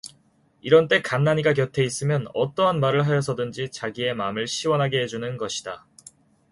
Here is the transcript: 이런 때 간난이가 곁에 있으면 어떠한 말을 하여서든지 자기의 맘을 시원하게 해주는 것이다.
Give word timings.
이런 0.61 0.87
때 0.87 1.03
간난이가 1.03 1.53
곁에 1.53 1.83
있으면 1.83 2.25
어떠한 2.33 2.79
말을 2.79 3.05
하여서든지 3.05 3.69
자기의 3.69 4.15
맘을 4.15 4.47
시원하게 4.47 5.03
해주는 5.03 5.37
것이다. 5.37 5.85